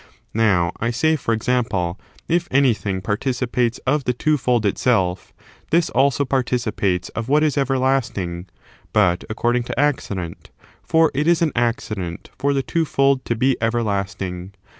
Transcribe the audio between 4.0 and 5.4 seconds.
the two fold itself,